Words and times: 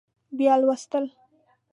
بیا 0.37 0.53
لوستل 0.61 1.05